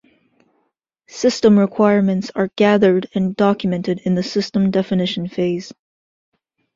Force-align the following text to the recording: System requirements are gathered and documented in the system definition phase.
System 1.09 1.59
requirements 1.59 2.31
are 2.33 2.49
gathered 2.55 3.05
and 3.13 3.35
documented 3.35 3.99
in 3.99 4.15
the 4.15 4.23
system 4.23 4.71
definition 4.71 5.27
phase. 5.29 5.71